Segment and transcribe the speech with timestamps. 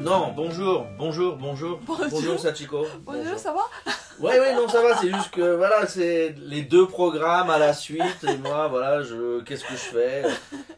[0.00, 1.80] Non, bonjour, bonjour, bonjour.
[2.10, 2.86] Bonjour, Sachiko.
[3.00, 3.62] Bonjour, ça va?
[4.20, 7.72] Ouais, ouais, non, ça va, c'est juste que voilà, c'est les deux programmes à la
[7.72, 10.22] suite, et moi, voilà, je, qu'est-ce que je fais?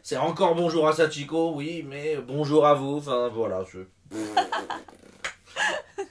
[0.01, 3.79] C'est encore bonjour à Sachiko, oui, mais bonjour à vous, enfin, voilà, je.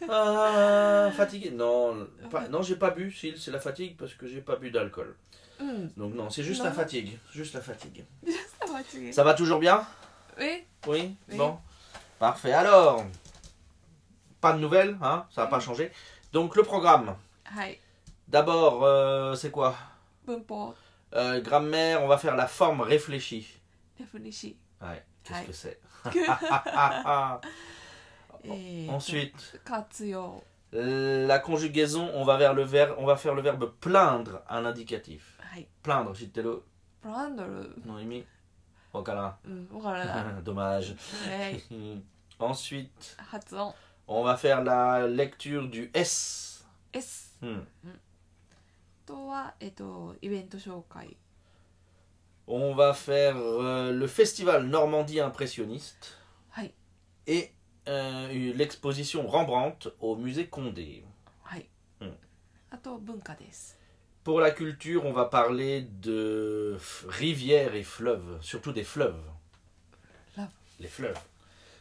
[0.08, 2.06] Ah, fatigué Non,
[2.50, 5.16] non, j'ai pas bu, c'est la fatigue parce que j'ai pas bu d'alcool.
[5.58, 5.88] Hmm.
[5.96, 8.04] Donc non, c'est juste la fatigue, juste la fatigue.
[9.12, 9.84] Ça va toujours bien?
[10.38, 10.64] Oui?
[10.86, 11.58] Oui, bon?
[12.18, 12.52] Parfait.
[12.52, 13.04] Alors,
[14.40, 15.90] pas de nouvelles, hein, ça n'a pas changé.
[16.32, 17.16] Donc le programme.
[18.28, 19.76] D'abord, euh, c'est quoi?
[21.14, 23.48] Euh, Grammaire, on va faire la forme réfléchie.
[23.98, 24.56] Réfléchie.
[24.80, 25.80] Ouais, qu'est-ce que c'est?
[28.88, 29.60] Ensuite,
[30.72, 35.38] la conjugaison, on va, vers le verbe, on va faire le verbe plaindre un indicatif.
[35.82, 36.62] Plaindre, le
[37.00, 37.44] Plaindre.
[39.44, 40.94] Mm, Dommage.
[42.38, 43.16] Ensuite,
[44.08, 46.64] on va faire la lecture du S.
[46.92, 47.36] S.
[47.42, 47.60] Hmm.
[52.46, 56.18] On va faire euh, le festival Normandie impressionniste
[57.26, 57.52] et
[57.88, 61.04] euh, l'exposition Rembrandt au musée Condé.
[62.00, 62.10] Hmm.
[64.26, 69.22] Pour la culture, on va parler de rivières et fleuves, surtout des fleuves.
[70.80, 71.16] Les fleuves.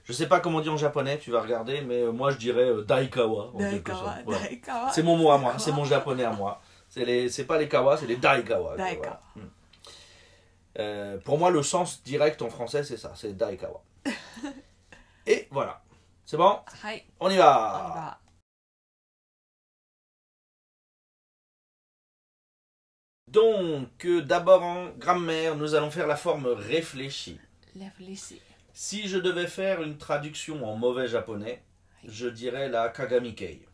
[0.03, 2.37] Je sais pas comment on dit en japonais, tu vas regarder, mais euh, moi je
[2.37, 3.51] dirais euh, daikawa.
[3.57, 6.61] Daikawa, C'est mon mot à moi, c'est mon japonais à moi.
[6.87, 8.75] C'est les, c'est pas les kawa, c'est les daikawa.
[9.35, 9.39] Hmm.
[10.77, 13.81] Euh, pour moi, le sens direct en français, c'est ça, c'est daikawa.
[15.25, 15.81] Et voilà.
[16.27, 16.59] C'est bon?
[17.19, 18.19] On y va.
[23.35, 27.37] Donc, euh, d'abord en grammaire, nous allons faire la forme réfléchie.
[28.73, 31.61] Si je devais faire une traduction en mauvais japonais,
[32.07, 33.65] je dirais la kagamikei.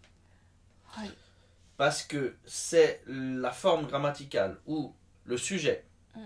[1.78, 4.96] Parce que c'est la forme grammaticale où
[5.26, 5.86] le sujet
[6.16, 6.20] mm.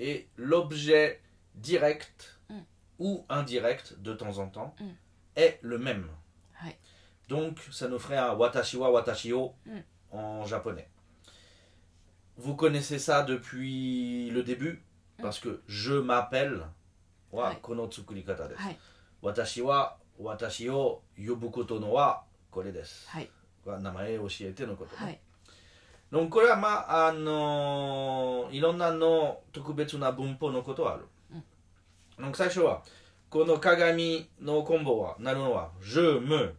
[0.00, 1.20] et l'objet
[1.54, 2.58] direct mm.
[2.98, 4.88] ou indirect de temps en temps mm.
[5.36, 6.08] est le même.
[7.28, 9.54] Donc, ça nous ferait un watashi wa watashi o
[10.10, 10.88] en japonais.
[12.39, 14.83] Vous connaissez ça depuis le début
[15.21, 16.67] parce que je m'appelle
[17.31, 18.61] wa kono tsukurikata desu.
[19.21, 23.07] Watashi wa watashi o yobu koto no wa kore desu.
[23.65, 24.95] Namae oshiete no koto.
[26.11, 31.05] Donc これはまああのいろんなの特別な文法のことはある。
[32.19, 32.83] Donc 最初は
[33.29, 36.53] この鏡のコンボはなるのは je me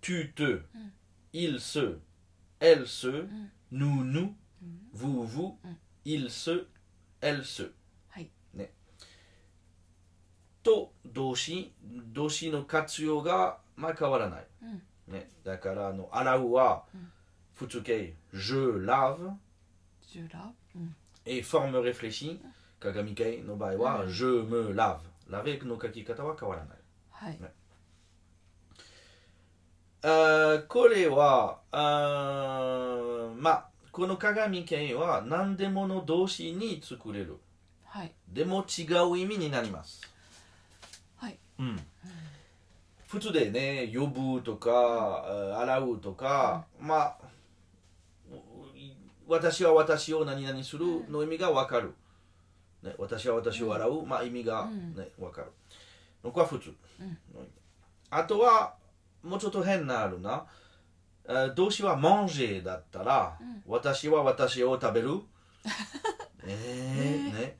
[0.00, 0.62] tu te
[1.32, 1.98] il se
[2.60, 3.26] elle se
[3.70, 4.34] nous nous
[4.92, 5.58] vous, vous,
[6.04, 6.66] il se,
[7.20, 7.72] elle se.
[8.54, 8.70] ね。
[10.62, 11.72] と動詞、
[12.12, 14.46] 動詞の活用がまあ変わらない。
[15.08, 16.84] ね、だからあの洗うは
[17.54, 22.40] 普通形、je lave。je lave。et forme réfléchie、
[22.80, 26.76] 鏡形の場合は、je me lave。laver の書き方は変わらない。
[27.10, 27.40] はい。
[27.40, 27.52] ね
[30.04, 37.37] あこれはあまあ この鏡剣は何でもの動詞に作れる。
[37.83, 38.13] はい。
[38.31, 40.03] でも違う意味になります。
[41.15, 41.39] はい。
[41.57, 41.79] うん。
[43.07, 45.25] 普通でね、呼ぶとか、
[45.59, 47.17] 洗うとか、うん、まあ、
[49.27, 51.95] 私は私を何々するの意味がわかる。
[52.83, 55.47] ね、私は私を洗う、まあ意味がね、わ、かる。
[56.21, 56.71] これは普通。
[58.11, 58.75] あとは、
[59.23, 60.45] もうちょっと変なあるな。
[61.55, 65.21] 動詞は manger だったら、私は私を食べる？
[66.47, 67.57] えー、ね。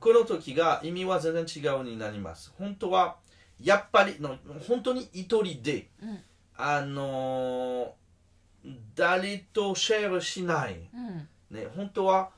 [0.00, 2.52] この時が意味は全然違うになります。
[2.58, 3.16] 本当は
[3.60, 6.18] やっぱりの本当に一人で、うん、
[6.56, 7.94] あの
[8.94, 12.30] 誰とシェアしない、うん、ね、本当は、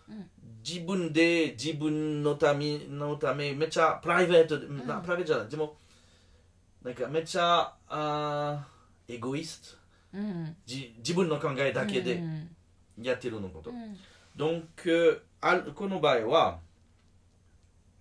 [0.66, 5.48] 自分で自分のためのためめっちゃプライベート、うん、プライベートじゃない。
[5.48, 5.76] でも
[6.82, 8.66] なんかめっちゃあ
[9.06, 12.22] エゴイストうん、じ自分の考えだけで
[13.00, 13.70] やってるのこと。
[13.70, 13.96] うん、
[14.36, 16.60] donc、あこの場合は、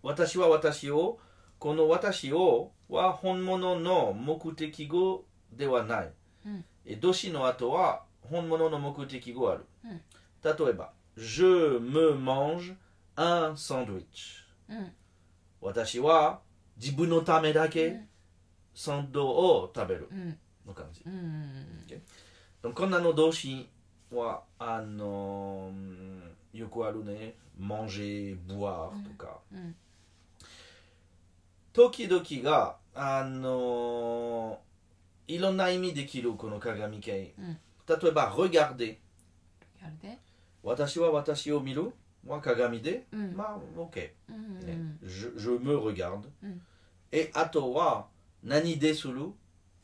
[0.01, 1.19] 私は私を、
[1.59, 6.13] この私をは本物の目的語ではない。
[6.45, 9.65] うんえ動詞の後は本物の目的語ある。
[9.83, 10.01] うん
[10.43, 12.75] 例えば、Je me mange
[13.15, 14.05] un sandwich。
[14.69, 14.91] うん
[15.61, 16.41] 私は
[16.77, 18.01] 自分のためだけ
[18.75, 20.37] サンドを食べるうん
[20.67, 21.01] の感じ。
[21.05, 21.64] うん
[22.64, 23.68] でもこんなの動詞
[24.12, 27.34] は、あのーよくあるね。
[27.60, 29.38] manger, boire とか。
[29.52, 29.74] うん
[31.72, 37.34] 時々が、あのーいろんな意味できるこの鏡形。
[37.38, 37.58] うん
[37.88, 38.96] 例えば、regarder。
[39.80, 40.18] やるで
[40.62, 41.92] 私は私を見る。
[42.26, 43.06] は鏡で。
[43.12, 44.10] うんまあ、OK。
[44.28, 46.60] うんね je, je me regarde、うん
[47.12, 48.06] えあとは
[48.44, 49.26] 何でする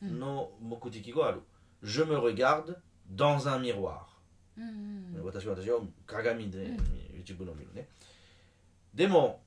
[0.01, 1.41] うんの目的がある、
[1.82, 2.76] Je me regarde
[3.10, 4.06] dans un miroir、
[4.56, 6.70] うんうん私は私を鏡で
[7.18, 7.86] 自分を見るね、
[8.94, 9.40] でも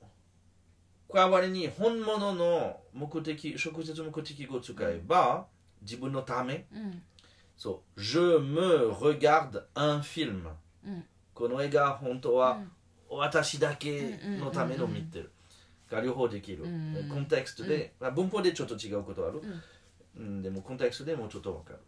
[1.12, 5.46] 代わりに本物の目的直接目的語を使えば、
[5.82, 7.02] 自分のためうん
[7.56, 8.60] そう je me
[8.94, 10.42] regarde un film、
[10.84, 11.04] うん
[11.34, 12.72] この映画本当は、うん
[13.08, 15.30] 私だけのための見てる。
[15.88, 16.64] が両方できる。
[16.64, 19.40] うんコンテクストで、まあ文法でちょっと違うことある。
[20.16, 21.78] うんでもコンテクストでもうちょっとわかる。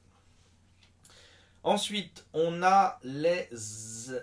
[1.63, 3.49] Ensuite, on a les,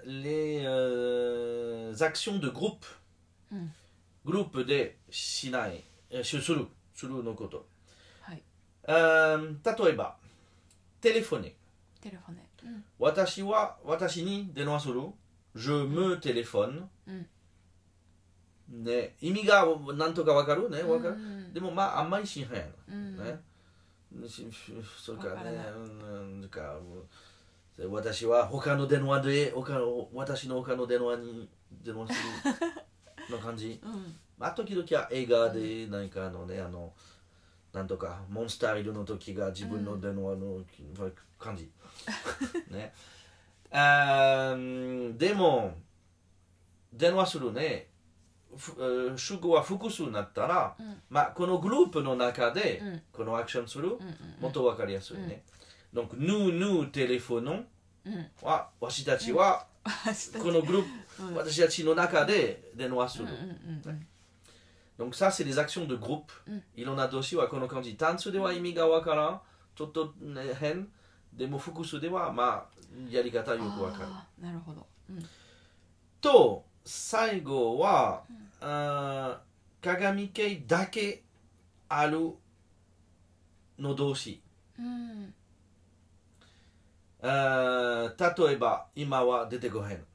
[0.05, 2.85] les euh, actions de groupe.
[3.53, 3.73] うん
[4.23, 7.67] グループでしない、えしする、するのこと。
[8.21, 8.43] はい
[8.87, 10.17] うん例えば、
[11.00, 11.55] テレフォネ。
[12.03, 15.00] テレフォネうん私は私に電話する。
[15.56, 17.27] Je me téléphone、うん
[18.85, 22.75] ね、意味がなんとかわかるね、わかる、うんでもまああんまりしへん。
[22.88, 23.41] うんね。
[24.29, 24.47] し
[25.03, 27.03] それからねわからない、うんなんかうん
[27.89, 31.50] 私は他の電話で他の私の他の電話に
[31.83, 32.13] 電話す
[33.30, 33.80] るの感じ？
[33.83, 36.94] うんまあ時々は映画で何かあのね、あの
[37.74, 40.62] なんとかモンスターいるの時が自分の電話の
[41.39, 41.69] 感じ。
[42.69, 42.94] ね。
[43.72, 45.78] あーでも
[46.94, 47.89] 電話するね。
[49.18, 55.44] 主語は複数になったら、うんまあこのグループの中でうんこのアクションする、うんうんもっとわかりやすいね。
[55.95, 57.65] Donc nous, nous téléphonons.
[58.06, 58.12] Mm.
[58.44, 59.68] Ah, wa, washitachi wa,
[60.42, 60.88] kono groupe,
[61.83, 62.57] no naka de.
[62.77, 64.00] Mm, mm,
[65.00, 66.31] Donc ça, c'est des actions de groupe.
[66.75, 68.75] Il en a aussi wa kono kanji tansu de wa imi
[70.62, 70.86] hen,
[71.33, 72.69] de mo de wa ma
[73.09, 74.25] yarigata yoku wa kara.
[84.77, 85.42] Ah,
[87.27, 90.06] あー例えば、今は出てこへん。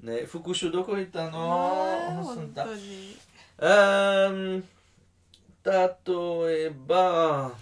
[0.00, 2.22] ね、復習どこ行ったの？
[2.24, 3.16] 本当に。
[3.58, 4.64] うーん
[5.64, 5.72] 例
[6.66, 7.52] えば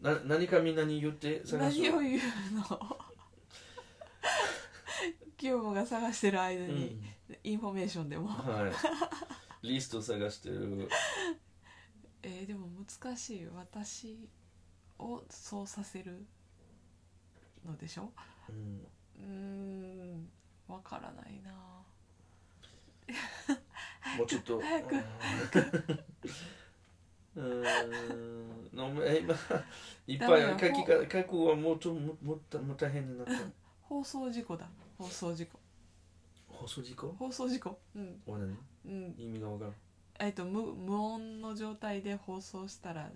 [0.00, 2.20] な何かみんなに言って探す何を言う
[2.56, 2.98] の？
[5.36, 7.04] キヨモが探してる間うにん。
[7.42, 8.70] インフォメーションでも、は
[9.62, 10.88] い、リスト探してる
[12.26, 13.46] えー、でも難しい。
[13.54, 14.28] 私
[14.98, 16.24] をそうさせる
[17.66, 18.10] のでしょ？
[18.48, 18.86] うん。
[19.16, 19.24] うー
[20.16, 20.28] ん
[20.66, 21.52] わからないな。
[24.16, 24.58] もうちょっと。
[24.64, 24.96] 早く。
[27.36, 28.70] うーん。
[28.74, 29.34] のえ今
[30.06, 33.32] いっぱい書きか書くはもうちょっとももっもう大変になった。
[33.82, 34.66] 放送事故だ。
[34.96, 35.60] 放送事故。
[36.48, 37.12] 放送事故？
[37.12, 37.78] 放送事故。
[37.94, 38.22] うん。
[38.86, 39.14] うん。
[39.18, 39.74] 意味がわからん
[40.18, 43.10] えっと無無音の状態で放送したら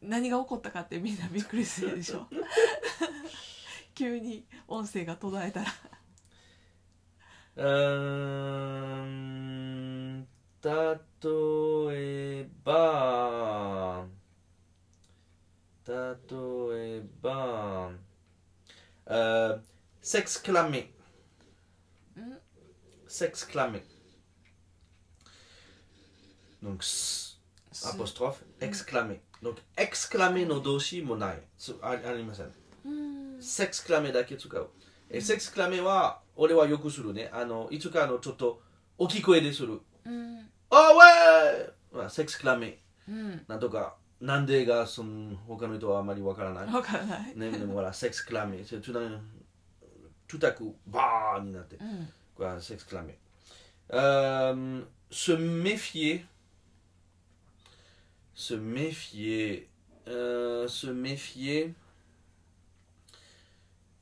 [0.00, 2.26] 何が起こったかってみんなびっくりするでしょ。
[3.94, 5.66] 急に音声が途絶えたら。
[7.56, 7.64] うー
[9.04, 10.26] ん
[10.62, 10.70] 例
[11.94, 14.06] えば
[15.86, 15.94] 例
[16.98, 17.90] えば
[19.06, 19.60] euh,
[20.02, 20.88] s'exclamer
[22.16, 22.38] うん
[23.08, 23.97] s'exclamer donc s- す apostrophe exclamer donc exclamer の動詞もな
[31.43, 32.51] いつあありません
[32.85, 34.69] うん s'exclamer だけ使う。
[35.09, 37.29] え、s'exclamer は、俺はよくするね。
[37.33, 38.61] あの、いつかあの、ちょっと、
[38.97, 39.79] 大きい声でする。
[40.05, 40.91] うんあ、
[41.93, 42.75] ウェー !s'exclamer。
[43.09, 46.73] うんなんとか、なんでが、その、他の人はあまりわからない。
[46.73, 49.19] わからないね、でもほら、s'exclamer。c'est tout d'un-
[50.27, 51.75] tout à coup、バーになって。
[51.77, 56.23] うんこれは s'exclamer。Euh, se méfier.
[58.37, 59.69] Se méfier.
[60.07, 61.73] Euh, se méfier.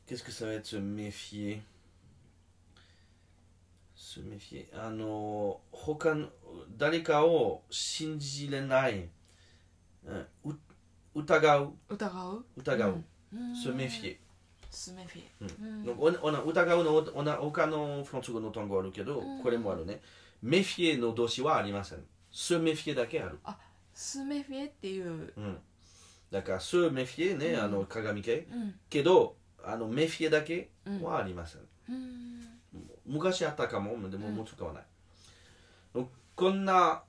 [0.06, 1.62] Qu'est-ce que ça va être se méfier
[3.96, 4.68] Se se méfier.
[4.74, 6.30] あの、他の、
[6.78, 9.10] 誰かを信じれない。
[10.06, 10.56] うんう
[11.16, 11.74] 疑う。
[11.90, 13.04] 疑う疑う。
[13.34, 14.18] うん se méfier。
[14.72, 20.02] スメフィうんうん Donc, on, on a, 疑うの、おな他のフランス語の単語あるけど、うんこれもあるね。
[20.42, 22.00] メフィエの動詞はありません。
[22.32, 23.40] se メフィエだけある。
[23.97, 25.33] スメフィエっていう。
[25.37, 25.59] うん。
[26.31, 27.61] だから、se メフィエね、うん。
[27.63, 28.47] あの、鏡系。
[28.53, 28.75] うん。
[28.91, 31.03] けど、あの、メフィエだけうん。
[31.03, 31.63] はありません。
[31.89, 32.47] うん。
[33.07, 34.35] 昔あったかも、でもうん。
[34.37, 34.85] もう使わない。
[36.35, 37.03] こんな、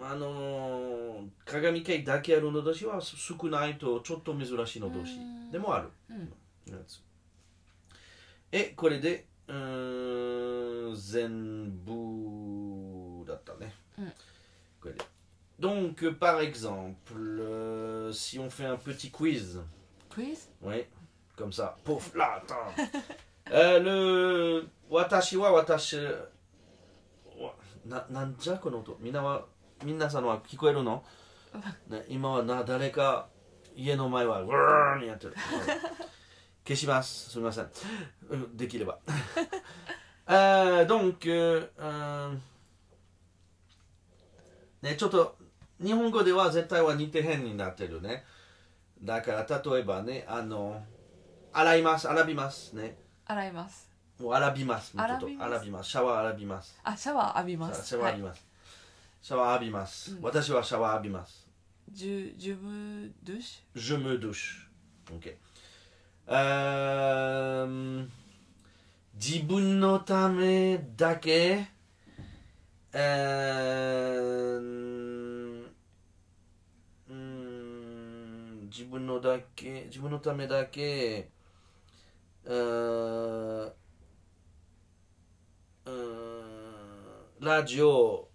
[0.00, 5.50] あのー鏡系だけあるの動詞は少ないとちょっと珍しいの動詞うん。
[5.50, 5.88] でもある。
[6.10, 6.30] うん。
[8.52, 13.72] え、これで、うーん、全部だったね。
[13.98, 14.12] うん。
[14.82, 15.13] これで
[15.63, 19.59] Donc, par exemple, euh, si on fait un petit quiz,
[20.09, 20.85] クイズ oui,
[21.35, 22.73] comme ça, pouf, là, attends.
[23.51, 25.97] Euh, le, watashi wa watashi,
[27.37, 27.53] wa-
[27.85, 29.45] na, なんじゃこの音みんなは、
[29.83, 31.03] みんなさんは聞こえるの、
[31.87, 33.27] ね、今はな、誰か
[33.75, 35.35] 家の前は、ウーンやってる。
[36.67, 37.31] 消します。
[37.31, 37.69] すみません。
[38.29, 38.99] うんできれば。
[40.27, 42.37] euh, donc, euh, euh,
[44.81, 45.35] ね、ちょっと、
[45.82, 48.24] 日本語では絶対は似てへんになってるね。
[49.02, 50.82] だから、例えばね、あの、
[51.52, 52.96] 洗います、洗びますね。
[53.26, 54.92] 洗いますもう洗びます。
[54.92, 55.90] ちょっと洗びます。
[55.90, 56.80] シャワー洗びます。
[56.84, 58.46] あシャワー浴びますシャワー浴びます。
[59.22, 60.12] シャワー浴びます。
[60.12, 61.48] うん私はシャワー浴びます。
[61.90, 64.68] ジュジュブドゥシ Je me douche.
[65.10, 65.36] Ok.
[66.28, 68.08] Euh,
[69.14, 71.68] 自分のためだけ、
[72.92, 74.58] え
[78.76, 81.28] 自分のだけ、自分のためだけ、
[82.44, 83.72] えー
[85.86, 88.28] うんラジオ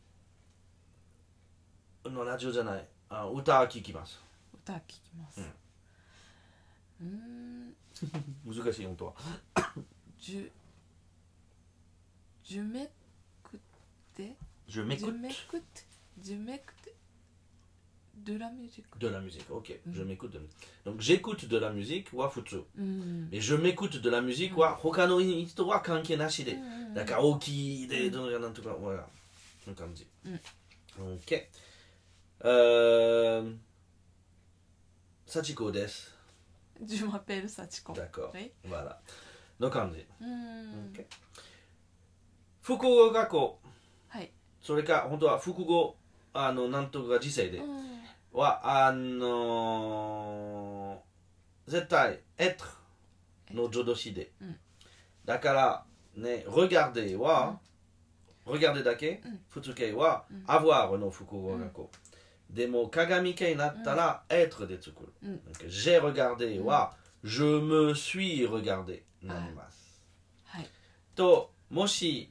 [2.06, 4.18] のラジオじゃない、あ歌聴きます。
[4.64, 5.42] 歌聞きます。
[7.02, 7.76] うーん。
[8.48, 9.14] 難しい本当は。
[10.18, 10.52] ジュ
[12.44, 12.90] ジュメ
[13.44, 13.60] ク
[14.16, 14.36] テ Je
[14.68, 15.84] ジュ m'écoute メクテ
[16.20, 16.99] ジュメクテド
[18.39, 19.45] ラミュージック de la musique.
[19.51, 20.07] Ok, je Mhm.
[20.09, 20.57] m'écoute de la musique.
[20.85, 22.65] Donc j'écoute de la musique wa futsu.
[22.79, 26.57] うん、 Et je m'écoute de la musique wa hokano人は関係なしで。
[26.95, 29.05] だから大きいで、どうなんとか、voilà.
[29.65, 30.07] そんな感じ。
[30.99, 31.49] Ok.
[32.41, 33.57] Euh...
[35.27, 36.15] Sachiko です。
[36.83, 38.33] ジュマペールサチコ D'accord.
[38.33, 38.97] はい、 Voilà.
[39.61, 40.07] の感じ。
[40.21, 41.07] うん、 Ok.
[42.63, 43.61] 複合学校。
[44.09, 45.97] はい、それか、本当は複合、
[46.33, 47.59] あの、なんとか時世で。
[47.59, 47.85] うん
[48.39, 52.57] はあのー絶対 être
[53.53, 54.57] の助動詞で、うん
[55.25, 55.85] だから
[56.17, 57.59] ね regarder は、
[58.47, 61.91] regarder だけ、うん普通形は、うん avoir の複合学校、
[62.51, 66.95] でも鏡形になったら、être で作る、うん Donc, j'ai regardé は、
[67.25, 70.05] je me suis regardé になります、
[70.45, 70.69] はい
[71.15, 72.31] ともし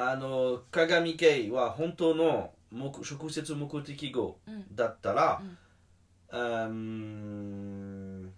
[0.00, 5.42] あの鏡形は本当の目直接目的語うんだったら、
[6.30, 8.32] うん。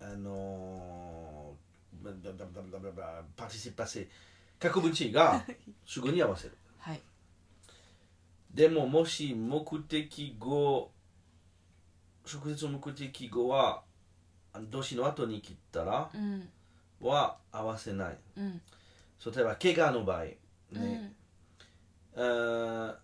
[0.00, 1.52] あの
[3.36, 4.08] パーティシパセ
[4.58, 5.44] 過去分詞が
[5.84, 6.56] 主語に合わせる。
[6.78, 7.02] はい。
[8.54, 10.90] でももし目的語
[12.32, 13.82] 直接目的語は
[14.70, 16.48] 動詞の後に切ったらうん。
[17.02, 18.16] は合わせない。
[18.38, 18.62] うん
[19.24, 20.24] 例えば怪我の場合
[20.72, 21.14] ね、
[22.14, 22.94] うん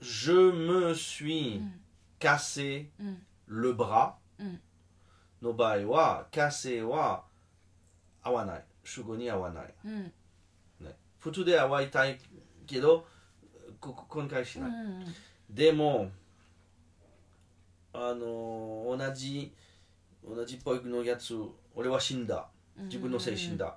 [0.00, 1.80] Je me suis うん
[2.18, 4.60] cassé うん le bras うん
[5.42, 7.24] の場合は、カセは
[8.22, 8.64] 合わない。
[8.84, 9.74] 主語に合わない。
[9.86, 10.12] うん
[10.80, 12.18] ね、普通で合わいたい
[12.66, 13.06] けど、
[13.80, 14.70] 今回しない。
[14.70, 15.04] うん
[15.48, 16.10] でも、
[17.94, 19.52] あのー同じ、
[20.22, 21.34] 同じっぽいのやつ、
[21.74, 22.46] 俺は死んだ。
[22.76, 23.76] 自分のせい死んだ。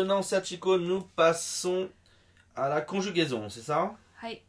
[0.00, 1.90] Maintenant, Sachiko, nous passons
[2.56, 3.98] à la conjugaison, c'est ça?
[4.22, 4.40] はい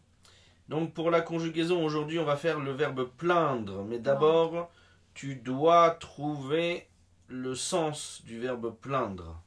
[0.69, 3.83] Donc pour la conjugaison, aujourd'hui, on va faire le verbe plaindre.
[3.83, 4.71] Mais d'abord,
[5.13, 6.87] tu dois trouver
[7.27, 9.41] le sens du verbe plaindre.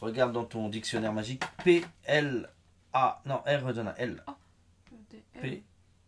[0.00, 1.44] regarde dans ton dictionnaire magique.
[1.62, 2.50] P, L,
[2.92, 3.22] A.
[3.24, 4.24] Non, R donne un L.
[5.40, 5.62] P,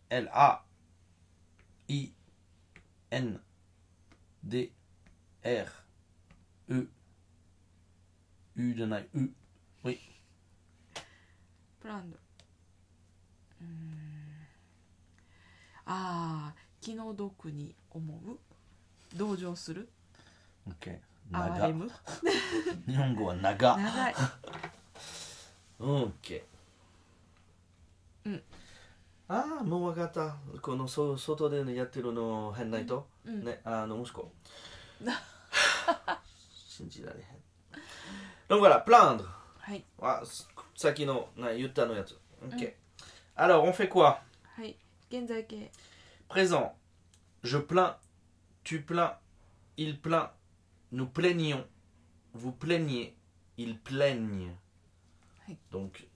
[0.09, 0.29] L,
[8.59, 9.33] D, R, E, U donne un U.
[9.85, 9.97] Oui.
[11.81, 12.17] プランド
[13.61, 13.69] うーん
[15.85, 18.37] ああ気の毒に思う？
[19.15, 19.87] 同情する
[20.67, 20.99] ？Ok.
[21.31, 21.73] 哀 Naga.
[21.73, 21.89] む
[22.87, 23.77] Nihongo wa naga.
[23.77, 24.15] 長い
[25.79, 26.43] Ok.
[28.25, 28.43] うん
[29.29, 30.35] ああ、もうわかった。
[30.61, 34.31] このそ外でやってるの変ないと、うんね、あの息子。
[36.51, 37.38] 信じられへん。
[38.48, 39.24] Donc voilà, plaindre.
[39.58, 40.22] はいあ
[40.76, 42.18] さっきのな言ったのやつ。
[42.46, 42.74] Ok.
[43.36, 44.18] Alors, on fait quoi
[44.56, 44.76] はい
[45.10, 45.70] 現在形
[46.28, 46.72] Présent.
[47.42, 47.96] Je plains,
[48.64, 49.18] tu plains,
[49.76, 50.30] il plaint,
[50.92, 51.64] nous plaignons,
[52.32, 53.14] vous plaignez,
[53.58, 54.56] ils plaignent.
[55.48, 55.56] Oui.
[55.70, 56.06] Donc,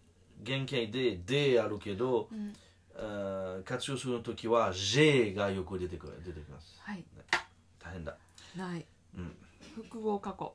[0.42, 2.54] genkei de, de あるけど、うん
[2.96, 6.80] あー活用するときは J がよく出てくる出てきます。
[6.82, 7.04] はい
[7.78, 8.16] 大変だ。
[8.56, 8.84] ない、
[9.16, 9.36] うん
[9.76, 10.54] 複合過去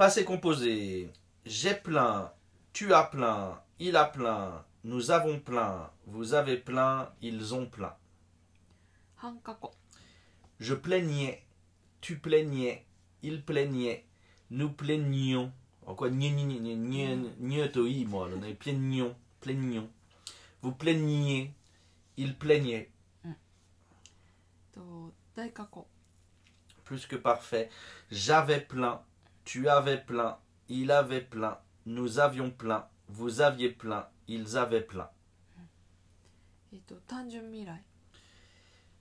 [0.00, 1.12] Passé composé.
[1.44, 2.32] J'ai plein,
[2.72, 7.94] tu as plein, il a plein, nous avons plein, vous avez plein, ils ont plein.
[10.58, 11.44] Je plaignais,
[12.00, 12.86] tu plaignais,
[13.22, 14.06] il plaignait,
[14.48, 15.52] nous plaignions.
[15.84, 16.18] En quoi toi
[18.06, 18.28] moi,
[18.58, 19.90] plaignions, plaignions.
[20.62, 21.52] Vous plaigniez,
[22.16, 22.90] il plaignait.
[26.84, 27.68] Plus que parfait.
[28.10, 29.02] J'avais plein,
[29.44, 35.10] tu avais plein, il avait plein, nous avions plein, vous aviez plein, ils avaient plein.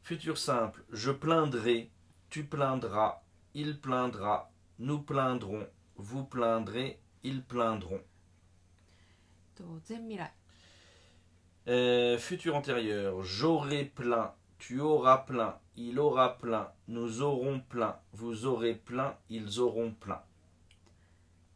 [0.02, 1.92] Futur simple, je plaindrai,
[2.30, 3.22] tu plaindras,
[3.54, 5.68] il plaindra, nous plaindrons,
[5.98, 8.02] vous plaindrez, ils plaindront.
[11.68, 18.46] Euh, futur antérieur, j'aurai plein, tu auras plein, il aura plein, nous aurons plein, vous
[18.46, 20.24] aurez plein, ils auront plein.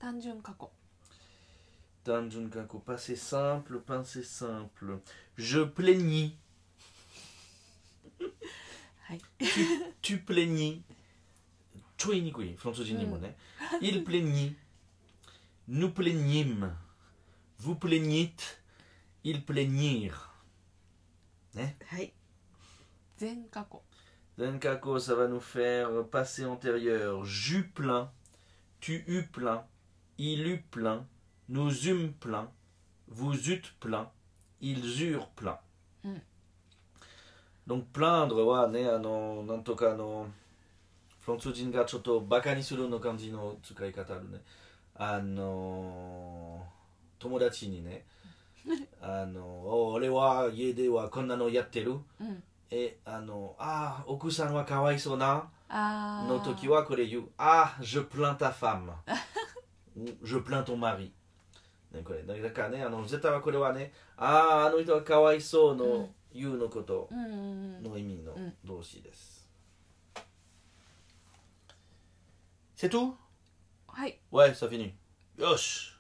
[0.04, 0.70] 단준 가고.
[2.04, 2.84] 단준 가고.
[2.84, 5.00] Passé simple, passé simple.
[5.38, 6.36] Je plaignis.
[9.39, 10.84] tu, tu plaignis.
[11.96, 13.08] 초이니구이 프랑스인이
[13.80, 14.58] Il plaignit.
[15.70, 16.76] Nous plaignîmes.
[17.60, 18.62] Vous plaignîtes.
[19.24, 20.34] Ils plaignirent.
[21.56, 21.72] Hein?
[21.94, 22.13] 네.
[24.38, 25.00] Zenkako.
[25.00, 27.24] Ça va nous faire passer antérieur.
[27.24, 28.12] J'eus plein.
[28.82, 29.66] Tu eus plein
[30.18, 31.05] il eut plein,
[31.48, 32.48] nous eûmes plein,
[33.09, 34.11] vous eûtes plein,
[34.61, 35.59] ils eurent plein.
[36.05, 36.20] Mm.
[37.66, 40.27] Donc plaindre はね、あの、なんとかあの、
[41.20, 44.38] フランス人がちょっとバカにするの感じの使い方あるね。
[44.94, 46.64] あの、
[47.18, 48.05] 友達にね、
[49.03, 51.92] あの、お俺は家ではこんなのやってる。
[52.20, 58.92] うんえあのあ奥さんはかわいそうなあの時はこれ言うあ je plains ta femme ou
[60.22, 61.12] je plains ton mari
[61.92, 67.35] ねこれだからねあの絶対はこれはねあああの人はかわいそうの、うん言うのことうんうんう
[67.81, 69.48] んの意味のうん動詞です、
[72.77, 73.14] C'est tout
[73.88, 74.92] はい Ouais, ça finit.
[75.38, 75.98] Yosh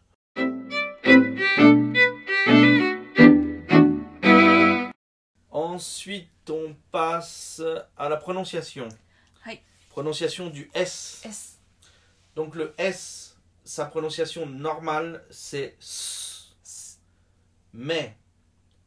[5.50, 7.62] Ensuite, on passe
[7.96, 8.88] à la prononciation.
[9.40, 11.22] はい Prononciation du S.
[11.24, 11.58] S
[12.34, 13.31] Donc le S,
[13.64, 17.00] sa prononciation normale, c'est S.
[17.72, 18.16] Mais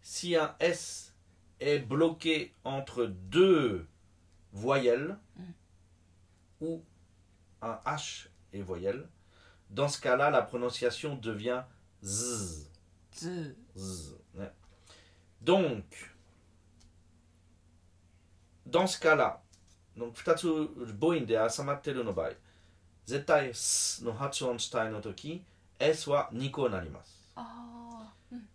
[0.01, 1.13] si un S
[1.59, 3.87] est bloqué entre deux
[4.51, 5.17] voyelles,
[6.59, 6.83] ou
[7.61, 9.07] un H est voyelle,
[9.69, 11.63] dans ce cas-là, la prononciation devient
[12.03, 12.67] Z.
[13.13, 14.51] ズ Z, ouais.
[15.41, 16.11] Donc,
[18.65, 19.43] dans ce cas-là,
[19.95, 20.47] donc 2つ
[20.99, 22.31] 母音で挟まってるの場合、
[23.06, 25.42] 絶対 S の発音したいの時、
[25.78, 27.26] S は2個になります。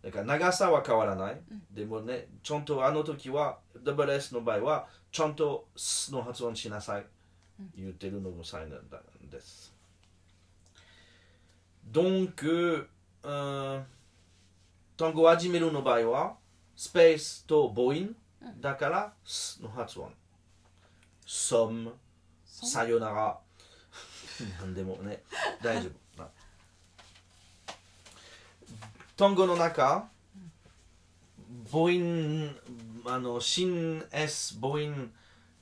[0.03, 1.41] だから長さは変わらない。
[1.71, 7.05] でもね、ちゃんとあの時は、WS の場合は、ちゃんと S の発音しなさい。
[7.77, 9.73] 言ってるのもサインなんです。
[11.89, 12.87] Donc, euh,
[13.23, 13.85] うん
[14.97, 16.35] 単語を始めるの場合は、
[16.75, 18.15] スペースと母音、
[18.59, 20.11] だから、S の発音。
[21.25, 21.91] some、
[22.45, 23.39] さよなら。
[24.59, 24.73] なん。
[24.73, 25.21] でもね、
[25.61, 25.91] 大丈夫。
[29.17, 30.09] 単語の中、
[31.71, 32.55] 母音、
[33.05, 35.11] あの、新 S 母音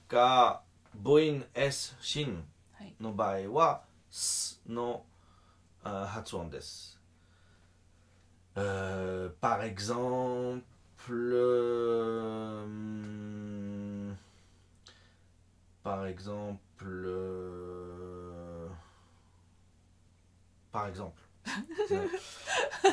[0.08, 0.62] が
[1.04, 2.44] 母音 S 新
[2.78, 2.94] はい。
[3.02, 5.04] の場合は、S の
[5.84, 6.98] あ発音です。
[8.56, 10.64] Euh, par exemple,
[11.10, 12.66] euh,
[15.84, 17.69] par exemple, euh,
[20.72, 21.12] par exemple.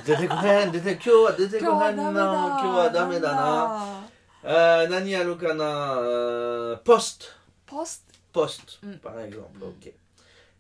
[0.07, 4.05] 出てこへん出て今日は出てこへんな今日はダメだな
[4.43, 7.27] あー何やるかなあーポスト
[7.67, 9.01] ポス post, Mm.
[9.01, 9.49] par exemple.
[9.59, 9.73] Mm.
[9.81, 9.93] ok.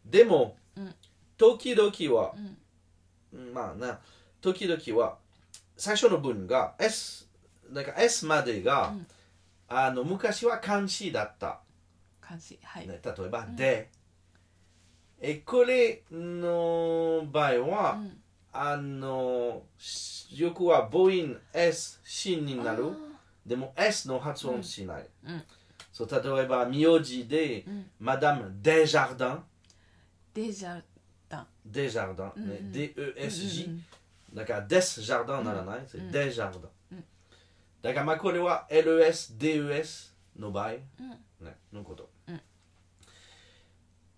[0.04, 0.94] でも、うん
[1.38, 2.38] 時々はト、
[3.34, 4.00] うんまあな、
[4.40, 5.18] 時々は、
[5.76, 7.28] 最初の文が S、
[7.70, 9.06] なんか S までが、うん
[9.68, 11.60] あの昔は漢詞だった。
[12.20, 13.90] 漢字はい、ね、例えば、で。
[15.20, 18.22] え、これの場合は、うん。
[18.52, 22.90] あの、しよくは母音 S、C になる。
[23.44, 25.06] でも S の発音しない。
[25.24, 25.34] うん。
[25.34, 25.42] うん。
[25.92, 27.86] そう例えば、名字で、うん。
[27.98, 29.44] マダム・デジャーダン。
[30.34, 30.82] デジャ
[31.28, 33.72] ダンデジャーダン、うんうんね、DESJ、うん。
[33.72, 33.84] うん
[34.34, 36.12] だから、デスジャーダンならない、うん。
[36.12, 36.62] デジャーダン。
[36.92, 37.04] うん。
[37.80, 41.46] だから、まあ、これは LES、DES の場合、うん。
[41.46, 42.10] ね、のこと。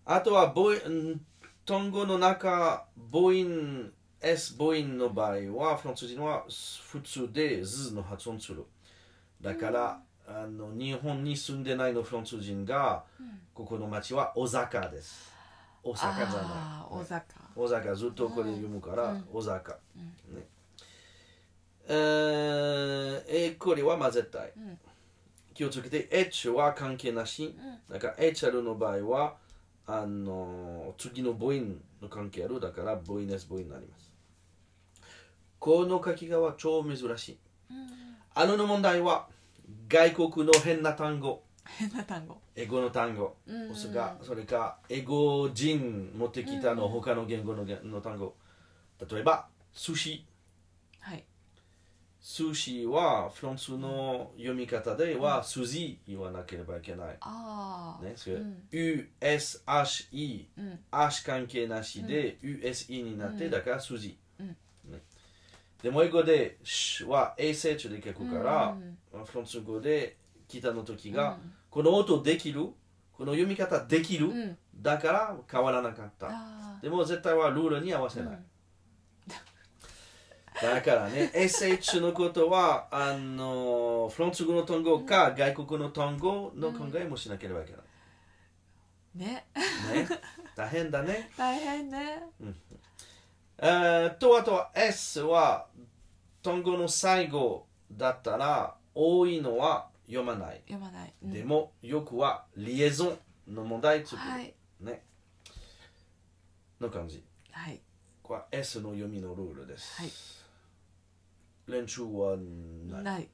[0.09, 1.21] うんあとは母音、
[1.67, 3.93] トン語の中、母音、
[4.23, 6.45] S 母音の場合は、フランス人は
[6.89, 8.65] 普通で Z の発音する。
[9.43, 13.05] だから、あの日本に住んでないのフランス人が、
[13.53, 15.31] ここの町は大阪です。
[15.83, 16.91] 大阪じゃない。
[16.91, 17.23] 大阪
[17.55, 19.25] 大阪ずっとこれ読むから、うん。
[19.31, 20.47] 大阪、ね。
[21.87, 24.79] えーえこれはまあ絶対、うん。
[25.53, 27.55] 気をつけて H は関係なし、
[27.91, 29.35] だから HR の場合は
[29.91, 34.13] あの次の母音の関係あるだから母音 S 母音になります。
[35.59, 37.39] この書き方は超珍しい、
[38.35, 39.29] あのの問題は
[39.89, 41.43] 外国の変な単語。
[41.65, 42.39] 変な単語。
[42.55, 43.75] 英語の単語、うん。
[43.75, 48.35] それかそれか英語人持ってきたの他の言語の言の単語。
[49.11, 50.11] 例えば寿司。
[50.11, 50.25] はい
[52.21, 58.63] 寿司はフランスの読み方では筋言わなければいけない、ああね、それうん。
[58.73, 60.81] USHE うん。
[60.93, 63.51] H 関係なしで USE になって、うん。
[63.51, 64.47] だから筋、うん。
[64.49, 65.01] ね、
[65.83, 68.77] でも英語で sh は ASH で書くから、
[69.13, 69.25] うん。
[69.25, 70.17] フランス語で
[70.49, 71.53] 来たの時が、うん。
[71.71, 72.67] この音できる？
[73.13, 74.59] この読み方できる、うん。
[74.81, 76.29] だから変わらなかった。
[76.31, 78.39] あでも絶対はルールに合わせない、
[80.63, 87.85] だからね SH のことはあのフランス語の単語か外国の単語の考えもしなければいけない、ー
[89.19, 89.47] ね。
[89.93, 90.09] ね。
[90.57, 91.31] 大変だね。
[91.39, 92.23] 大変ね。
[93.61, 95.67] えーとあとは S は
[96.43, 101.33] 単語の最後だったら多いのは読まない、読まない、うん。
[101.33, 103.17] でもよくはリエゾ
[103.49, 104.55] ンの問題作る、はい。
[104.81, 105.05] ね。
[106.81, 107.25] の感じ。
[107.51, 107.81] はい。
[108.23, 110.38] これは S の読みのルールです、はい
[111.68, 112.38] 練習は
[112.88, 113.30] ないない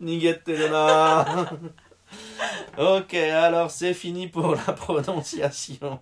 [0.00, 1.50] 逃げてるな
[2.76, 6.00] Ok, alors c'est fini pour la prononciation.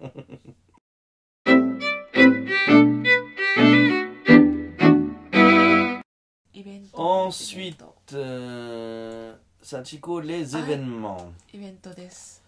[6.54, 7.84] イベント Ensuite,
[8.14, 10.60] euh, Sachiko, les Ah.
[10.60, 11.32] événements.
[11.52, 12.42] イベントです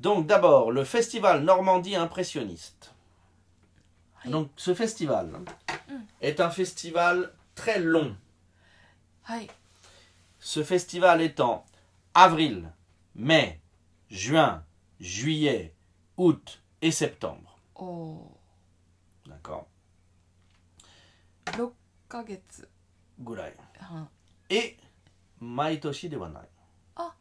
[0.00, 2.92] Donc d'abord, le festival Normandie impressionniste.
[4.24, 4.30] Oui.
[4.32, 5.28] Donc ce festival
[6.20, 8.15] est un festival très long.
[10.39, 11.65] Ce festival étant
[12.13, 12.71] avril,
[13.15, 13.59] mai,
[14.09, 14.63] juin,
[14.99, 15.75] juillet,
[16.17, 17.59] août et septembre.
[17.75, 18.31] Oh.
[19.25, 19.67] D'accord.
[23.19, 23.55] Gurai.
[23.81, 24.07] Ah.
[24.49, 24.77] Et
[25.41, 26.39] Maitoshi de Wanai.
[26.95, 27.13] Ah,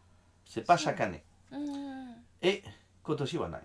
[0.44, 1.24] C'est pas chaque année.
[1.50, 2.12] Hmm.
[2.40, 2.62] Et
[3.02, 3.58] Kotoshi Wanai.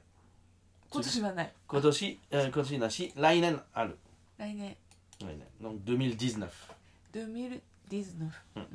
[0.90, 1.52] Kotoshi Wanai.
[1.68, 3.94] Kotoshi, euh, Kotoshi Nashi, Lainen Aru.
[4.40, 4.76] Lainen.
[5.60, 6.74] Donc 2019.
[7.14, 8.46] 2019.
[8.56, 8.66] Hum.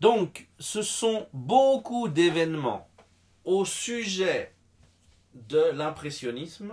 [0.00, 2.88] Donc, ce sont beaucoup d'événements
[3.44, 4.52] au sujet
[5.34, 6.72] de l'impressionnisme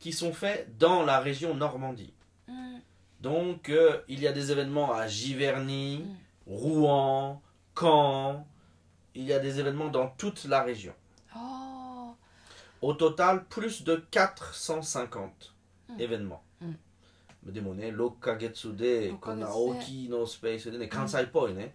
[0.00, 2.12] qui sont faits dans la région Normandie.
[3.20, 6.04] Donc, euh, il y a des événements à Giverny.
[6.46, 7.40] Rouen,
[7.78, 8.46] Caen.
[9.14, 10.92] Il y a des événements dans toute la région.
[12.82, 15.54] Au total, plus de 450
[15.98, 16.42] événements.
[17.46, 17.52] Mm.
[17.52, 19.34] でもね、6ヶ月で六ヶ月で。
[19.34, 21.74] こんな大きいのスペースでね、関西っぽいね。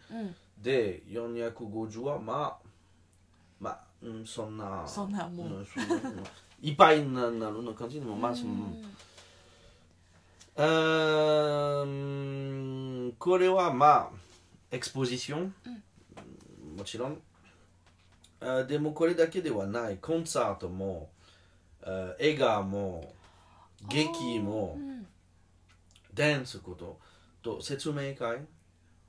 [0.61, 2.67] で、450はまあ、
[3.59, 5.67] まあ、うん、そんな、そんなもううん
[6.61, 8.51] いっぱいになるの感じでも、まあ、その
[10.57, 11.85] うー
[13.07, 14.17] んこれはまあ、
[14.71, 15.53] エクスポジション、
[16.77, 17.21] もちろん。
[18.43, 21.09] あでもこれだけではない、コンサートも、
[21.83, 23.13] えー映画も
[23.87, 25.00] 劇もうん
[26.13, 26.99] ダンスこと
[27.41, 28.39] と説明会？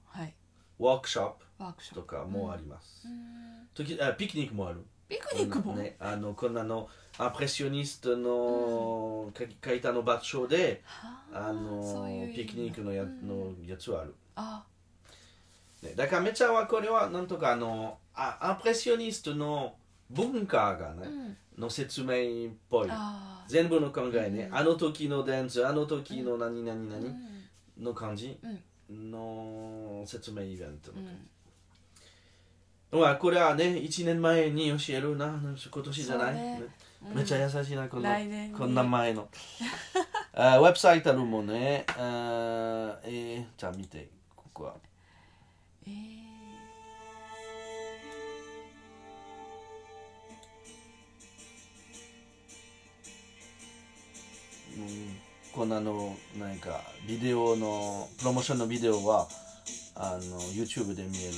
[0.07, 0.35] はい。
[0.79, 1.95] ワークショップ？
[1.95, 3.69] とかもあります、うん。
[3.75, 4.85] 時あピクニックもある。
[5.09, 6.89] ピクニックも、ね、あのこんなの
[7.19, 9.31] アンプレッショニストの
[9.65, 11.81] 書いたの場所ではあの
[12.35, 13.29] ピクニックのや,、うん。
[13.29, 14.65] のやつはある、あ。
[15.83, 19.75] ね、だからめちゃはこれはなんとかあのあアンプレッショニストの
[20.11, 22.89] 文化がね、うんの説明っぽい。
[22.91, 27.85] あ全部の考えね、うんあの時のダンスあの時の何々ー何うん。
[27.85, 28.39] の感じ
[28.89, 29.11] うん。
[29.11, 30.93] の説明イベント、
[32.93, 33.01] うん。
[33.01, 35.27] まあこれはね1年前に教えるな。
[35.73, 36.63] 今年じゃない、ね。
[37.15, 39.29] めっちゃ優しいなこの来年にこんな前の。
[40.35, 44.77] あウェブサイトあるもんねあえー、じゃあ見てここは。
[45.87, 46.22] えー
[55.53, 59.29] こんなのなんかビデオのプロモーションのビデオは
[59.95, 61.35] あの YouTube で見える。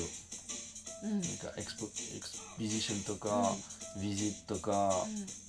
[1.05, 1.11] うん。
[1.13, 3.53] なんかエクスポエクスビジションとか、
[4.01, 4.93] ビジットとか、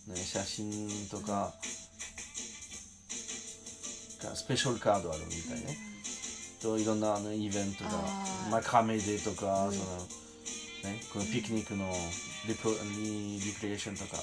[0.07, 1.53] ね、写真とか、
[4.21, 5.77] かスペシャルカードあるみたいね、
[6.61, 8.51] といろんなあのイベントがあー。
[8.51, 9.73] マカメデとか、うん。
[9.73, 9.97] その
[10.83, 11.85] ね、このピクニックの
[12.47, 12.69] リプ
[12.99, 14.21] リリクリエーションとか、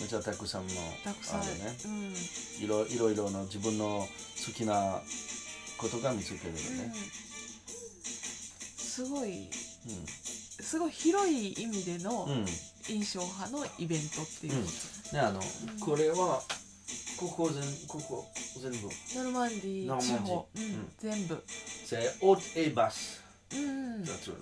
[0.00, 0.72] めっちゃたくさんの
[1.04, 1.76] あるね。
[1.84, 2.64] うん。
[2.64, 4.08] いろいろいろの自分の
[4.46, 5.00] 好きな
[5.78, 6.92] ことが見つけるよね、
[8.76, 10.06] すごいうん。
[10.64, 12.46] すごい広い意味でのうん。
[12.86, 14.70] 印象派のイベントっていうこ
[15.14, 15.40] ねあの、
[15.80, 16.42] これは
[17.16, 18.26] ここ全ここ
[18.60, 18.88] 全部。
[18.88, 19.98] と、ノルマンディー。
[19.98, 20.62] 地方、うん。
[20.62, 20.92] うん。
[20.98, 21.42] 全部。
[21.86, 23.20] c'est haute et basse
[23.52, 24.04] うんうん。
[24.04, 24.36] だとね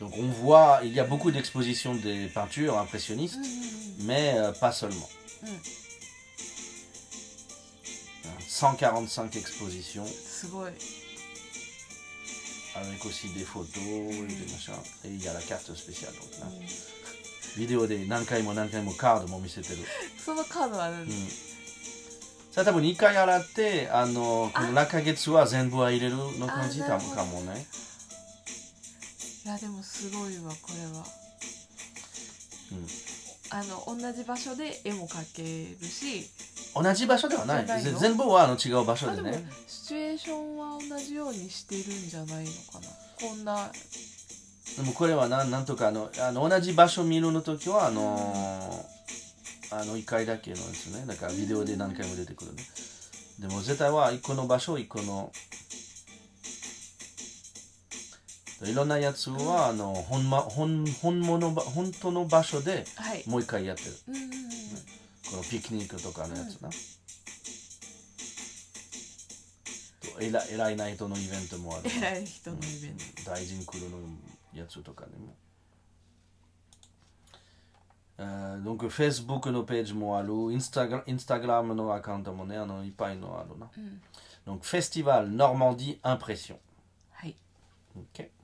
[0.00, 4.72] Donc on voit, il y a beaucoup d'expositions des peintures impressionnistes, うんうん mais euh, pas
[4.72, 5.08] seulement.
[5.44, 5.60] うん
[8.48, 10.72] 145 expositions すごい
[12.74, 14.72] avec aussi des photos et des machins.
[15.04, 16.12] Et il y a la carte spéciale.
[16.14, 16.46] Donc, là.
[16.46, 17.02] うん
[17.56, 19.78] ビデオで何回も何回もカードも見せてる。
[20.18, 21.08] そのカードは何、うん。
[22.50, 27.66] さあ多分2回洗って、あの、この落下月は全部は入れるの感じかもあなるほどかもね。
[29.47, 31.05] いやでもすごいわこれは。
[32.73, 32.85] うん。
[33.49, 35.41] あの同じ場所で絵も描け
[35.79, 36.29] るし。
[36.75, 37.65] 同じ場所ではない。
[37.65, 39.49] じゃない全部はあの違う場所あでもでね。
[39.65, 42.87] シチュエーションは同じようにしてるんじゃないのかな。
[43.21, 43.71] こんな。
[44.75, 48.85] でもこれはなんなんとかあのあの同じ場所見るの時はあの
[49.71, 51.05] あの1回だけのやつね。
[51.07, 52.63] だからビデオで何回も出てくるね。
[53.39, 55.31] でも絶対は1個の場所1個の
[58.63, 63.23] いろんなやつはあの本,、ま、本本物ば本当の場所ではい。
[63.27, 63.91] もう一回やってる。
[64.07, 64.29] うんうんうん。
[65.29, 66.75] このピクニックとかのやつな、と
[70.21, 73.97] 偉い偉いナイトのイベントもある偉い人のイベント、大臣来るの
[74.53, 75.35] やつとかでも。
[78.19, 83.69] Euh, donc Facebook のページもある、Instagram, Instagram のアカウントもね、あのいっぱいのあるな。
[83.77, 84.01] うん、
[84.45, 86.55] Donc Festival Normandie Impression.
[87.11, 87.35] はい。
[87.95, 88.36] Ok.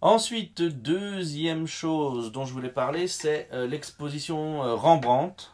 [0.00, 5.52] Ensuite, deuxième chose dont je voulais parler, c'est euh, l'exposition euh, Rembrandt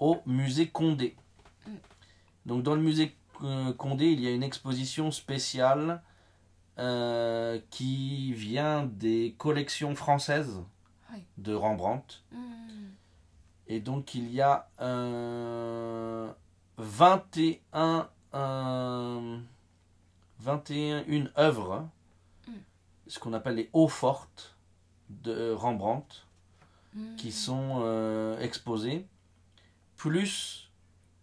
[0.00, 1.14] au musée Condé.
[1.64, 1.70] Mm.
[2.46, 6.02] Donc dans le musée euh, Condé, il y a une exposition spéciale
[7.70, 10.62] qui vient des collections françaises
[11.36, 12.22] de Rembrandt.
[12.30, 12.38] Mm.
[13.66, 14.68] Et donc il y a
[16.78, 18.08] 21,
[20.38, 21.88] 21 une œuvre
[23.07, 24.55] ce qu'on appelle les eaux fortes
[25.09, 26.25] de Rembrandt,
[26.95, 29.07] うん qui sont euh, exposées,
[29.97, 30.69] plus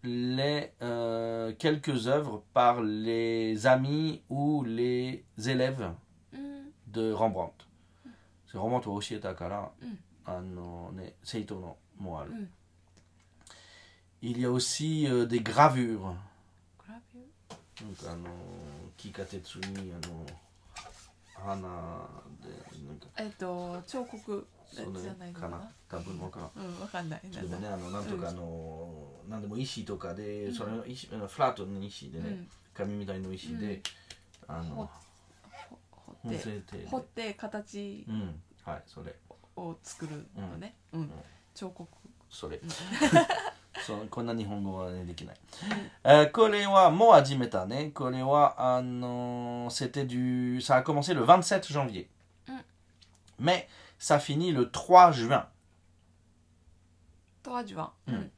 [0.03, 5.93] les euh, quelques œuvres par les amis ou les élèves
[6.33, 7.53] うん de Rembrandt.
[8.47, 12.31] C'est Rembrandt を教えたから、うんあのね、生徒のもある。
[12.31, 12.49] うん
[14.23, 15.97] Il y a aussi euh, des gravures.
[16.77, 18.27] グラビューなんかあの
[18.95, 20.25] 木か鉄にあの
[21.44, 21.58] 花
[22.42, 22.48] で
[22.86, 23.06] なんか。
[23.18, 25.70] えっと彫刻じゃないのかな？
[25.88, 27.20] 多分わからんうんわかんない。
[27.30, 32.48] でもねあのなんとかあの、なんでも石とかで、それの石あのフラットの石でね、うん。
[32.74, 33.80] 紙みたいの石で、
[34.48, 34.88] あのほ
[36.24, 36.86] 掘って。
[36.86, 38.42] 掘って形うん。
[38.64, 39.14] はいそれ。
[39.56, 41.10] を作るのね、うん。
[41.54, 41.88] 彫刻。
[42.28, 42.60] それ
[43.85, 45.35] そうこんな日本語は、ね、できない、
[46.03, 52.07] えーこれはもう始めたねこれはあの c'était du ça a commencé le 27 janvier
[53.39, 55.47] Mais ça finit le 3 juin.
[57.43, 57.89] 3juin。
[58.07, 58.31] うん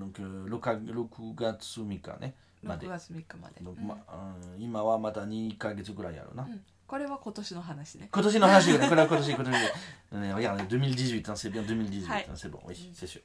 [0.00, 3.60] donc euh, 6月3日ねまで6月3日まで。
[3.60, 8.08] Donc うんまうん今はまた2ヶ月ぐらいやろうな、うんこれは今年の話ね。
[8.12, 13.20] 今年の話これは今年今年ね regarde 2018 hein, c'est bien 2018、はい hein, c'est bon oui c'est sûr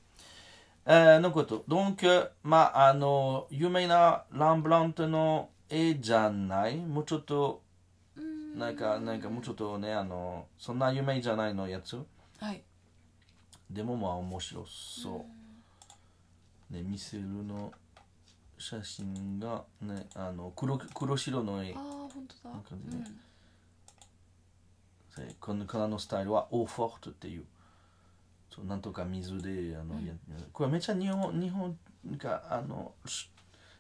[0.89, 1.65] えーのこと。
[1.67, 6.77] Donc euh, まああの有名なランブラントの絵じゃない？
[6.77, 7.63] もうちょっと
[8.17, 8.59] うん。
[8.59, 11.97] なんかなんかもうちょっとねあのそんな有名じゃないのやつ？
[12.39, 12.63] はい。
[13.69, 15.27] でもまあ面白そ
[16.71, 16.73] う。
[16.73, 17.73] ね見せるの
[18.59, 21.75] 写真がねあの黒黒白の絵。
[21.75, 22.11] ああ、本
[22.43, 22.55] 当だ。
[25.41, 27.45] このこのスタイルはオーフォートっていう
[28.55, 30.07] そうなんとか水であの、うん。
[30.07, 30.13] や
[30.53, 31.79] これめっちゃ日本日本
[32.19, 33.31] かあのし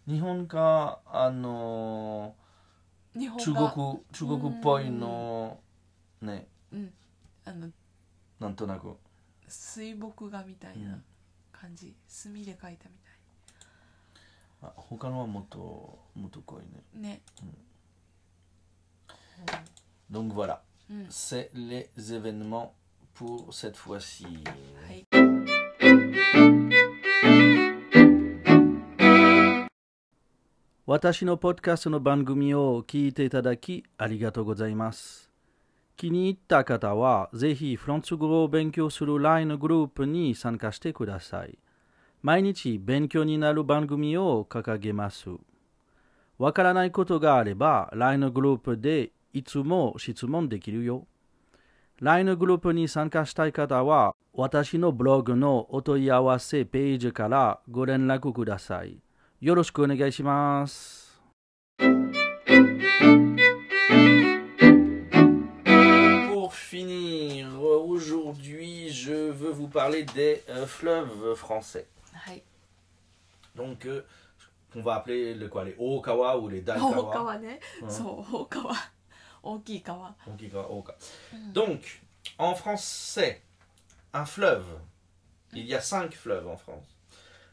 [0.06, 2.34] 日本かあの
[3.14, 5.58] 中が国中国っぽいの
[6.22, 6.46] ね。
[6.72, 6.92] うん、
[7.44, 7.68] あの
[8.40, 8.96] なんとなく。
[9.48, 10.98] 水墨画みたいな
[11.52, 12.96] 感じ、墨で描いたみ
[14.62, 16.82] あ他のはもっともっと濃いね。
[16.92, 17.22] たいね、
[20.10, 20.60] donc voilà。
[20.88, 22.72] うん、c'est les événements
[23.16, 24.26] pour cette fois-ci
[24.86, 25.06] はい
[30.84, 35.30] 私のポッドキャストの番組を聞いていただきありがとうございます。
[35.96, 41.58] 気に入った方はぜひフランス語を勉強する LINE グループに参加してください。
[42.22, 45.30] 毎日勉強になる番組を掲げます。
[46.38, 51.06] わからないことがあれば LINE グループでいつも質問できるよ。
[51.99, 58.97] LINE グループに参加したい方は私のブログのお問い合わせページからご連絡ください。
[59.41, 61.19] よろしくお願いします。
[66.29, 71.85] Pour finir, aujourd'hui, je veux vous parler des euh, fleuves français.
[72.13, 72.41] はい。
[73.55, 74.03] Donc, euh,
[74.75, 77.11] on va appeler le, quoi, les Okawa ou les 大 Dalkawa.
[77.11, 77.85] 川ね、う
[79.45, 80.95] んそう大川大きい川 Okikawa, Oka.
[81.53, 82.01] Donc,
[82.37, 83.41] en français,
[84.13, 84.65] un fleuve,
[85.53, 86.85] il y a cinq fleuves en France.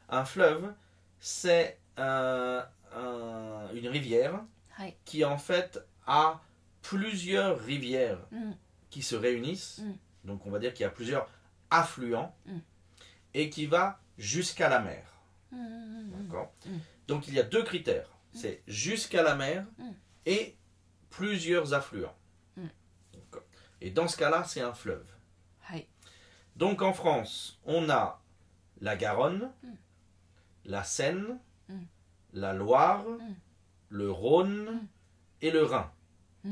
[0.09, 0.73] Un fleuve,
[1.21, 6.41] c'est un- un- une rivière はい qui en fait a
[6.83, 8.57] plusieurs rivières うん
[8.91, 9.81] qui se réunissent.
[9.81, 9.93] Mm.
[10.25, 11.27] Donc on va dire qu'il y a plusieurs
[11.71, 12.59] affluents Mm.
[13.35, 15.05] et qui va jusqu'à la mer.
[15.53, 16.79] うんうんうんうん D'accord Mm.
[17.07, 18.09] Donc il y a deux critères.
[18.35, 19.91] C'est jusqu'à la mer Mm.
[20.27, 20.57] et
[21.14, 22.16] plusieurs affluents.
[22.58, 22.68] Hmm.
[23.82, 25.06] Et dans ce cas-là, c'est un fleuve.
[26.56, 28.22] Donc en France, on a
[28.82, 29.76] la Garonne, hmm.
[30.66, 31.84] la Seine, hmm.
[32.34, 33.06] la Loire,
[33.90, 34.88] le Rhône
[35.42, 35.92] et le Rhin.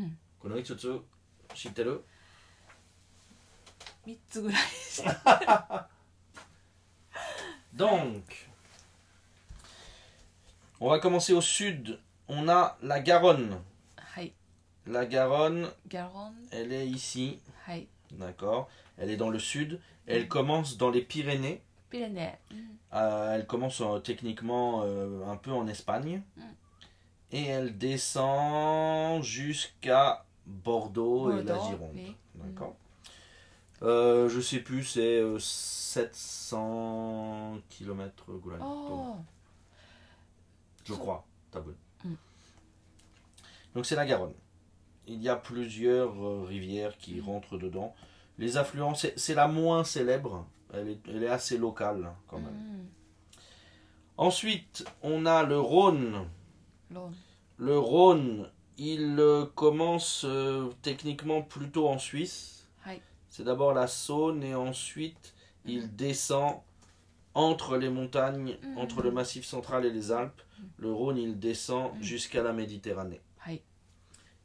[7.74, 8.50] Donc,
[10.80, 12.00] on va commencer au sud.
[12.28, 13.62] On a la Garonne.
[14.88, 15.70] La Garonne,
[16.52, 17.40] elle est ici.
[18.12, 18.70] D'accord.
[18.98, 19.80] Elle est dans le sud.
[20.08, 21.62] Elle commence dans les Pyrénées.
[22.94, 26.22] Euh, elle commence euh, techniquement euh, un peu en Espagne.
[27.32, 31.92] Et elle descend jusqu'à Bordeaux, et la Gironde.
[31.94, 32.16] Oui.
[32.36, 32.76] D'accord.
[33.82, 38.26] Je sais plus, c'est 700 km
[38.62, 39.16] oh.
[40.84, 41.26] Je crois.
[43.74, 44.34] Donc c'est la Garonne
[45.08, 47.26] il y a plusieurs euh, rivières qui mm.
[47.26, 47.94] rentrent dedans.
[48.38, 52.54] Les affluents, c'est la moins célèbre, elle est, elle est assez locale hein, quand même.
[52.54, 52.86] Mm.
[54.18, 56.28] Ensuite, on a le Rhône.
[57.58, 62.58] Le Rhône, il euh, commence euh, techniquement plutôt en Suisse.
[63.30, 65.34] C'est d'abord la Saône et ensuite
[65.64, 65.96] il mm.
[65.96, 66.56] descend
[67.34, 70.42] entre les montagnes, entre le Massif central et les Alpes.
[70.78, 73.22] Le Rhône, il descend jusqu'à la Méditerranée.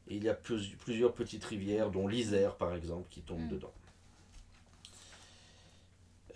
[0.09, 3.49] Il y a plusieurs petites rivières, dont l'Isère par exemple, qui tombe hmm.
[3.49, 3.73] dedans.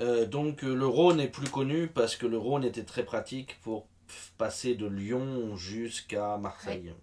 [0.01, 3.61] Euh, donc euh, le Rhône est plus connu parce que le Rhône était très pratique
[3.61, 3.87] pour
[4.39, 6.95] passer de Lyon jusqu'à Marseille.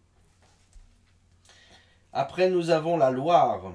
[2.11, 3.73] Après, nous avons la Loire.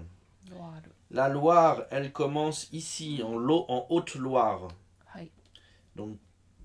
[1.11, 4.68] La Loire, elle commence ici, en, en Haute-Loire.
[5.95, 6.16] Donc,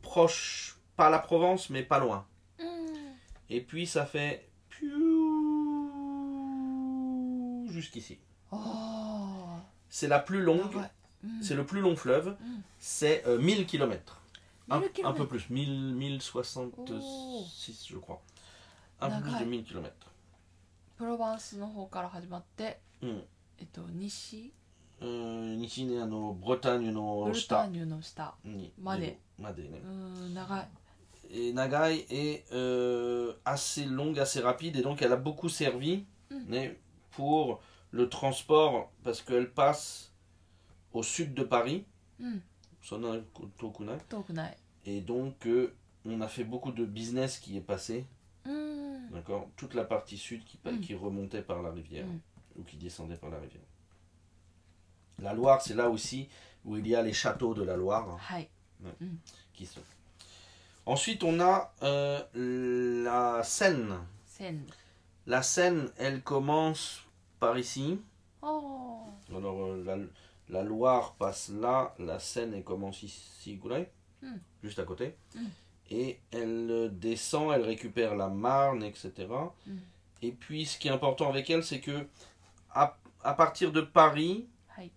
[0.01, 2.25] proche, pas la Provence, mais pas loin.
[2.59, 3.13] Hmm.
[3.49, 4.46] Et puis, ça fait
[7.77, 8.19] jusqu'ici.
[8.51, 8.57] Oh.
[9.89, 10.89] C'est la plus longue, ah
[11.23, 11.41] mm.
[11.41, 12.59] c'est le plus long fleuve, mm.
[12.79, 14.21] c'est euh, 1000 km.
[14.69, 14.81] Un,
[15.13, 18.21] peu plus, 1000, 1066 je crois.
[18.99, 19.91] Un peu plus de 1000 km.
[20.97, 23.23] プロバンスの方から始まって、うん、
[23.59, 24.51] えっと西、
[24.99, 29.79] うん、西にあのブロターニュの下、ブロターニュの下にまで、までね。
[29.85, 30.67] うん長い。
[31.29, 36.35] et Nagai est euh, assez longue, assez rapide, et donc elle a beaucoup servi mm.
[36.47, 36.77] né,
[37.11, 37.61] pour
[37.91, 40.13] le transport parce qu'elle passe
[40.93, 41.85] au sud de Paris.
[42.19, 42.37] Mm.
[44.09, 44.55] Tokunai.
[44.85, 45.73] Et donc, euh,
[46.05, 48.05] on a fait beaucoup de business qui est passé.
[48.45, 49.09] Hmm.
[49.11, 49.49] D'accord?
[49.57, 50.97] Toute la partie sud qui, hmm.
[50.97, 52.19] remontait par la rivière hmm.
[52.57, 53.63] ou qui descendait par la rivière.
[55.19, 56.29] La Loire, c'est là aussi
[56.63, 58.17] où il y a les châteaux de la Loire.
[59.53, 59.81] Qui sont...
[60.85, 63.97] Ensuite, on a euh, la Seine.
[64.25, 64.63] Seine.
[65.25, 67.01] La Seine, elle commence
[67.39, 67.99] par ici.
[68.41, 69.01] Oh.
[69.35, 70.07] Alors euh,
[70.49, 73.59] la, Loire passe là, la Seine elle commence ici,
[74.21, 74.27] mm.
[74.63, 75.15] juste à côté.
[75.35, 75.45] Hmm.
[75.89, 79.11] Et elle euh, descend, elle récupère la Marne, etc.
[79.65, 79.77] Hmm.
[80.21, 82.07] Et puis ce qui est important avec elle, c'est que
[82.71, 84.47] à, à, partir de Paris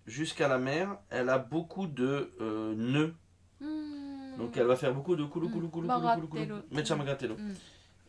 [0.05, 3.15] jusqu'à la mer, elle a beaucoup de euh, nœuds.
[3.59, 4.37] Hmm.
[4.37, 6.31] Donc elle va faire beaucoup de coulou coulou coulou coulou.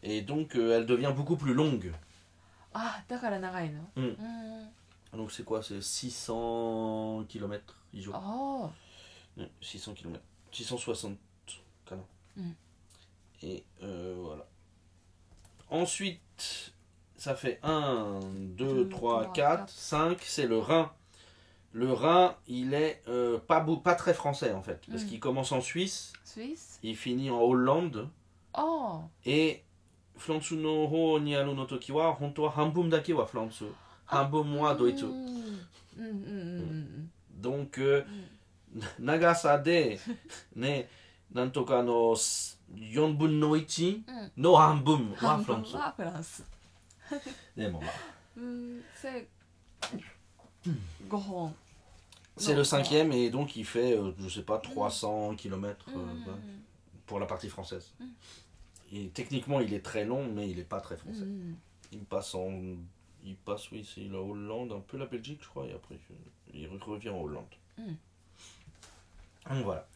[0.03, 1.93] Et donc elle devient beaucoup plus longue.
[2.75, 3.03] Ah,
[3.97, 5.17] mm.
[5.17, 8.11] Donc c'est quoi C'est 600 km ils
[9.61, 10.21] 600 km.
[10.51, 11.19] 660
[11.87, 12.07] canons.
[13.43, 14.47] Et euh, voilà.
[15.71, 16.73] Ensuite,
[17.17, 18.21] ça fait 1,
[18.57, 20.19] 2, 3, 4, 5.
[20.23, 20.93] C'est le Rhin.
[21.73, 23.65] Le Rhin, il est euh, pas,
[23.95, 24.81] très français en fait.
[24.91, 25.07] Parce mm.
[25.07, 26.13] qu'il commence en Suisse.
[26.25, 26.79] Suisse.
[26.83, 28.09] Il finit en Hollande.
[28.59, 29.01] Oh.
[29.25, 29.63] Et
[30.22, 33.66] フランスの方にあるの時は本当は半分だけはフランス
[34.06, 38.06] 半分あはドイツうんうんうんうんうん、 donc、euh,
[39.00, 40.00] 長さで
[40.56, 40.90] ね
[41.32, 41.94] なんとかあの
[42.76, 44.02] 4分の1
[44.38, 46.46] の半分は半フランス分はフランス
[47.56, 47.92] でもまあ
[48.38, 49.28] うんせ
[51.10, 51.56] 5本
[52.38, 56.64] c'est le cinquième et donc il fait euh, je sais pas 300 km うんうんうん
[57.08, 57.94] pour la partie française
[58.93, 61.25] Et techniquement, il est très long, mais il n'est pas très français.
[61.25, 61.57] Mm.
[61.93, 62.53] Il passe en.
[63.25, 65.97] Il passe, oui, c'est la Hollande, un peu la Belgique, je crois, et après,
[66.53, 67.45] il revient en Hollande.
[67.79, 67.93] Mm.
[69.51, 69.89] Donc voilà.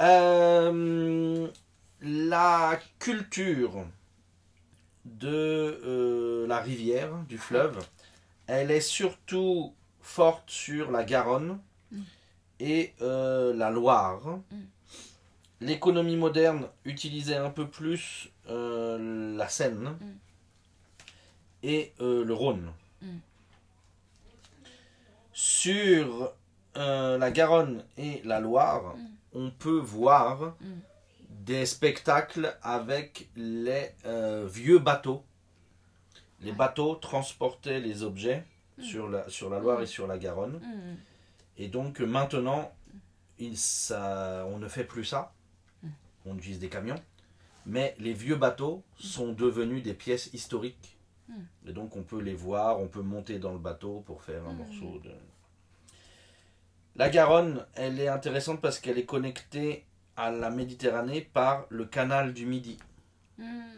[0.00, 1.48] Euh,
[2.00, 3.86] la culture
[5.04, 5.28] de
[5.84, 7.78] euh, la rivière, du fleuve,
[8.46, 11.58] elle est surtout forte sur la Garonne
[11.90, 12.00] mm.
[12.60, 14.40] et euh, la Loire
[15.60, 20.18] l'économie moderne utilisait un peu plus euh, la Seine mm.
[21.62, 22.72] et euh, le Rhône.
[23.02, 23.16] Mm.
[25.32, 26.32] Sur
[26.76, 29.06] euh, la Garonne et la Loire, mm.
[29.34, 30.56] on peut voir
[31.30, 33.92] des spectacles avec les
[34.46, 35.22] vieux bateaux.
[36.40, 38.44] Les bateaux transportaient les objets
[38.78, 39.24] sur, la,
[39.58, 40.60] Loire et sur la Garonne.
[41.56, 42.72] Et donc maintenant,
[43.38, 45.32] on ne fait plus ça.
[46.26, 47.00] On utilise des camions.
[47.64, 50.98] Mais les vieux bateaux sont devenus des pièces historiques.
[51.66, 54.52] Et donc on peut les voir, on peut monter dans le bateau pour faire un
[54.52, 55.10] morceau de...
[56.94, 59.84] La Garonne, elle est intéressante parce qu'elle est connectée
[60.16, 62.78] à la Méditerranée par le canal du Midi.
[63.38, 63.76] うん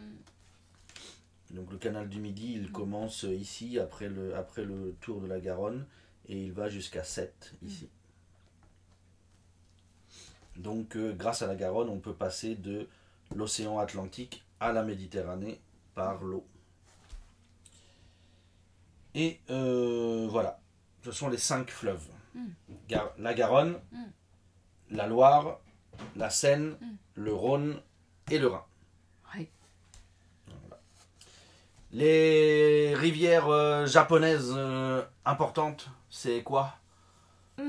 [1.51, 5.41] Donc le canal du Midi, il commence ici, après le, après le tour de la
[5.41, 5.87] Garonne,
[6.29, 7.89] et il va jusqu'à 7 ici.
[10.59, 12.89] Donc euh, grâce à la Garonne, on peut passer de
[13.35, 15.61] l'océan Atlantique à la Méditerranée
[15.95, 16.45] par l'eau.
[19.15, 20.59] Et euh, voilà,
[21.05, 22.09] ce sont les cinq fleuves.
[22.35, 22.49] Hmm.
[23.19, 24.05] La Garonne, hmm.
[24.91, 25.61] la Loire,
[26.17, 26.97] la Seine, hmm.
[27.15, 27.81] le Rhône
[28.31, 28.65] et le Rhin.
[29.35, 29.49] Oui.
[31.93, 34.59] Les rivières euh, japonaises
[35.25, 36.75] importantes, c'est quoi?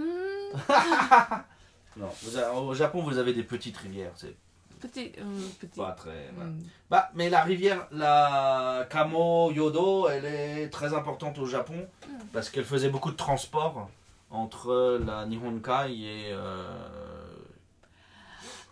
[2.56, 4.12] Au Japon, vous avez des petites rivières.
[4.16, 4.36] C'est
[4.80, 5.12] petit.
[5.20, 6.32] Euh, pas très.
[6.32, 6.64] Mm.
[6.89, 12.14] Bah, mais la rivière, la Kamo Yodo, elle est très importante au Japon mm.
[12.34, 13.89] parce qu'elle faisait beaucoup de transport
[14.32, 16.32] entre la Nihonkai et.
[16.32, 16.64] Euh,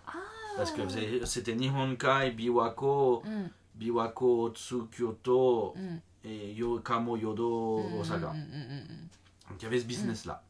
[0.08, 0.12] ah.
[0.56, 0.82] Parce que
[1.26, 3.50] c'était Nihonkai, Biwako, mm.
[3.76, 5.98] Biwako, Tsukyoto mm.
[6.26, 8.34] et Kamo Yodo, Osaka.
[9.50, 10.44] Donc il y avait ce business-là.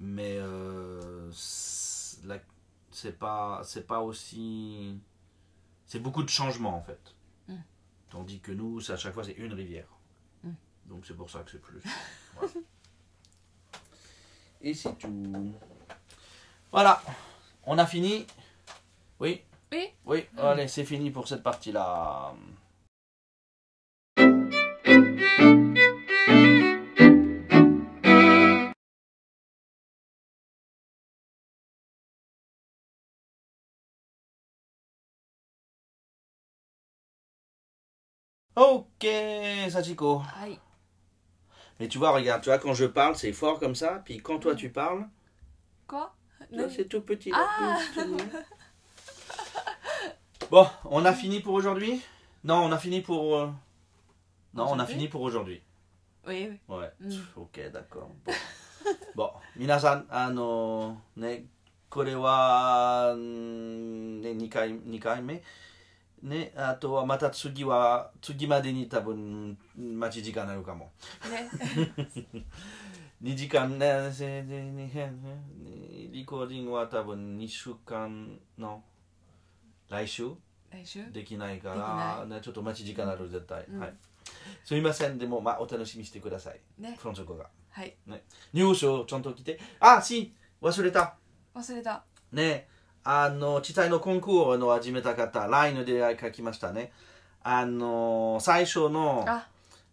[0.00, 4.98] Mais euh, c'est pas, c'est pas aussi.
[5.86, 7.14] C'est beaucoup de changements en fait.
[7.48, 7.54] Mm.
[8.10, 9.88] Tandis que nous, à chaque fois, c'est une rivière.
[10.42, 10.52] Mm.
[10.86, 11.82] Donc c'est pour ça que c'est plus.
[12.36, 12.52] Voilà.
[14.60, 15.52] Et c'est tout.
[16.72, 17.00] Voilà.
[17.66, 18.26] On a fini?
[19.20, 19.42] Oui?
[19.70, 19.88] Oui.
[20.04, 20.26] Oui.
[20.38, 22.34] Allez, c'est fini pour cette partie-là.
[38.56, 39.06] Ok,
[39.68, 40.22] Sachiko.
[40.40, 40.58] Aïe.
[41.80, 44.38] Mais tu vois, regarde, tu vois, quand je parle, c'est fort comme ça, puis quand
[44.38, 44.56] toi mm.
[44.56, 45.08] tu parles.
[45.88, 46.14] Quoi?
[46.52, 47.32] Toi, c'est tout petit.
[47.34, 48.16] Ah tout.
[50.50, 52.00] Bon, on a fini pour aujourd'hui?
[52.44, 53.36] Non, on a fini pour.
[53.36, 53.48] Euh,
[54.54, 55.62] non, on a fini pour aujourd'hui.
[56.26, 56.76] Oui, oui.
[56.76, 56.90] Ouais.
[57.00, 57.12] Mm.
[57.36, 58.10] Ok, d'accord.
[58.24, 58.32] Bon.
[59.16, 59.30] bon.
[59.56, 61.38] Minasan, ano, ne,
[61.90, 65.22] kolewa ne, nikai, nikai,
[66.24, 66.44] ね、2回、二回目。
[66.44, 70.92] ね、あとはまた次は、次までに多分、待ち時間あるかも。
[71.30, 71.50] ね。
[73.22, 73.88] 2時間ね、
[76.12, 78.84] リコーディングは多分2週間の
[79.88, 80.30] 来週？
[80.70, 81.10] 来週？
[81.10, 83.94] できないから、なね、ちょっと待ち時間ある絶対、うんはい。
[84.64, 85.18] すみません。
[85.18, 86.60] でもまあお楽しみにしてください。
[86.78, 86.96] ね。
[86.98, 87.48] フロンチョコが。
[87.70, 87.96] はい。
[88.52, 89.58] 入賞ちゃんと来て。
[89.80, 91.16] あし忘れた。
[91.54, 92.04] 忘れた。
[92.32, 92.68] ね
[93.06, 96.90] あの地帯のコンクールの始めた方 LINE で書きましたね。
[97.42, 99.46] あの最初のあ、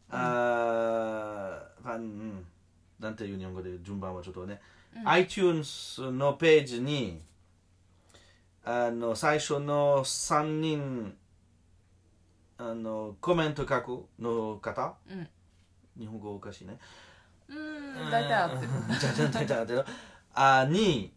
[0.10, 2.46] あうん
[3.02, 4.62] なんていう日本語で順番はちょっとね、
[4.96, 5.10] うん。
[5.10, 7.22] iTunes のページに
[8.64, 11.14] あの最初の3人
[12.58, 15.28] あのコメント書くの方、うん。
[16.00, 16.78] 日本語おかしいね。
[17.50, 18.72] うーん、大体合ってる。
[18.98, 19.86] じゃじゃじゃじゃじゃ
[20.34, 20.66] あ。
[20.70, 21.12] に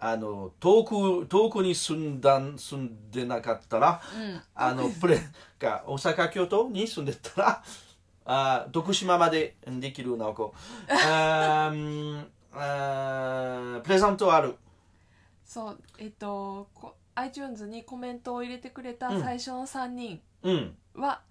[0.00, 4.40] あの遠く遠くに住んだ住んでなかったらうん。
[4.54, 5.20] あのプレ
[5.58, 7.62] が大阪京都に住んでたら
[8.24, 10.54] あ徳島までできる直子。
[10.88, 14.56] あーあープレゼントある。
[15.44, 19.22] そう、えっと、こ iTunes にコメントを入れてくれたうん。
[19.22, 20.76] 最初の3人うん。
[20.94, 21.22] は、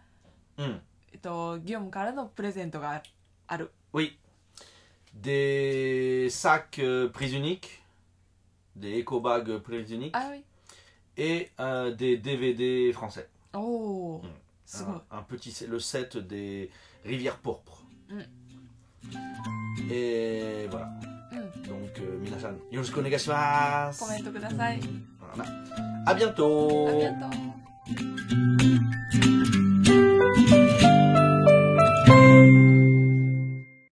[0.58, 0.82] うん。
[1.14, 3.02] えっと、ギオムからのプレゼントが
[3.48, 3.72] ある。
[3.94, 4.18] Oui.
[5.14, 7.80] Des sacs euh, prisoniques,
[8.78, 10.32] des éco-bags préuniques ah,
[11.18, 11.52] et
[11.98, 13.30] des DVD français.
[13.54, 14.82] Oh, mm.
[15.12, 16.70] un, petit le set des
[17.04, 17.84] Rivières Pourpres.
[19.90, 20.90] Et voilà.
[21.68, 24.00] Donc, euh, minasan, yoroshiku onegashimasu.
[24.00, 24.80] Commente kudasai.
[26.06, 26.88] À bientôt.